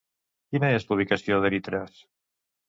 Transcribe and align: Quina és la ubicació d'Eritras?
Quina 0.55 0.71
és 0.77 0.87
la 0.87 0.95
ubicació 0.97 1.39
d'Eritras? 1.45 2.01